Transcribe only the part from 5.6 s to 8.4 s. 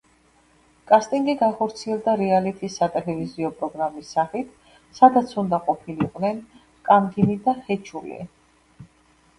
ყოფილიყვნენ კანგინი და ჰეჩული.